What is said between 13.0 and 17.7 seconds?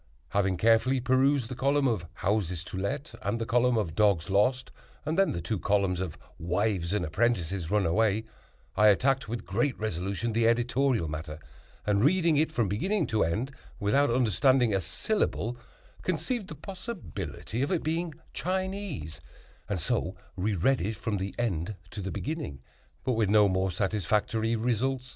to end without understanding a syllable, conceived the possibility